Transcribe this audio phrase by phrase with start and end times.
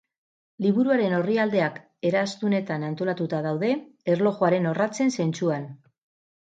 [0.65, 1.77] Liburuaren orrialdeak
[2.11, 3.73] eraztunetan antolatuta daude,
[4.17, 5.75] erlojuaren orratzen zentzuan.